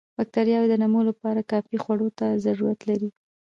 [0.17, 3.09] باکټریاوې د نمو لپاره کافي خوړو ته ضرورت لري.